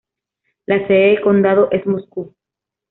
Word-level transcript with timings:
La 0.65 0.87
sede 0.87 1.09
del 1.09 1.21
condado 1.21 1.69
es 1.69 1.85
Moscow. 1.85 2.33